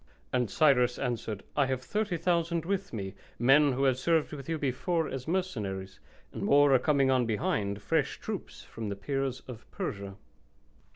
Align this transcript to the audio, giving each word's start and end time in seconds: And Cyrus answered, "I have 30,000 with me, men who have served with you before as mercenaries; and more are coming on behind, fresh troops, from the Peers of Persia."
And 0.33 0.49
Cyrus 0.49 0.97
answered, 0.97 1.43
"I 1.55 1.67
have 1.67 1.83
30,000 1.83 2.65
with 2.65 2.91
me, 2.91 3.13
men 3.37 3.73
who 3.73 3.83
have 3.83 3.99
served 3.99 4.33
with 4.33 4.49
you 4.49 4.57
before 4.57 5.07
as 5.07 5.27
mercenaries; 5.27 5.99
and 6.33 6.41
more 6.41 6.73
are 6.73 6.79
coming 6.79 7.11
on 7.11 7.27
behind, 7.27 7.83
fresh 7.83 8.19
troops, 8.19 8.63
from 8.63 8.89
the 8.89 8.95
Peers 8.95 9.43
of 9.47 9.69
Persia." 9.69 10.15